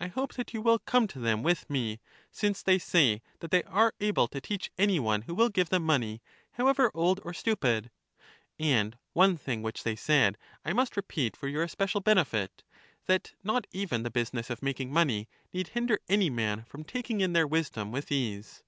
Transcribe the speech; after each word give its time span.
I 0.00 0.06
hope 0.06 0.32
that 0.36 0.54
you 0.54 0.62
will 0.62 0.78
come 0.78 1.06
to 1.08 1.18
them 1.18 1.42
with 1.42 1.68
me, 1.68 2.00
since 2.32 2.62
they 2.62 2.78
say 2.78 3.20
that 3.40 3.50
they 3.50 3.62
are 3.64 3.92
able 4.00 4.26
to 4.28 4.40
teach 4.40 4.70
any 4.78 4.98
one 4.98 5.20
who 5.20 5.34
will 5.34 5.50
give 5.50 5.68
them 5.68 5.82
money, 5.84 6.22
however 6.52 6.90
old 6.94 7.20
or 7.24 7.34
stupid. 7.34 7.90
And 8.58 8.96
one 9.12 9.36
thing 9.36 9.60
which 9.60 9.82
they 9.82 9.96
said 9.96 10.38
I 10.64 10.72
must 10.72 10.96
repeat 10.96 11.36
for 11.36 11.46
your 11.46 11.62
especial 11.62 12.00
bene 12.00 12.24
fit,— 12.24 12.62
that 13.04 13.34
not 13.44 13.66
even 13.70 14.02
the 14.02 14.10
business 14.10 14.48
of 14.48 14.62
making 14.62 14.94
money 14.94 15.28
need 15.52 15.68
hinder 15.68 16.00
any 16.08 16.30
man 16.30 16.64
from 16.64 16.82
taking 16.82 17.20
in 17.20 17.34
their 17.34 17.46
wisdom 17.46 17.92
with 17.92 18.10
ease. 18.10 18.62